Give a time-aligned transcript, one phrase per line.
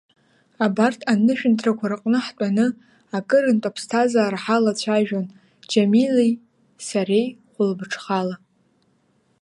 [0.65, 2.65] Абарҭ анышәынҭрақәа рҟны ҳтәаны
[3.17, 5.25] акырынтә аԥсҭазаара ҳалацәажәон
[5.69, 6.31] Џьамили
[6.87, 8.35] сареи хәылбыҽхала…